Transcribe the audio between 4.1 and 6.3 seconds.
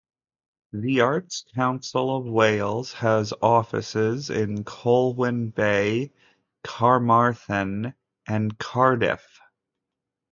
in Colwyn Bay,